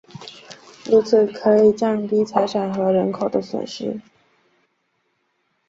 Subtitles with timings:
[0.85, 4.01] 如此可以降低财产和人口的损失。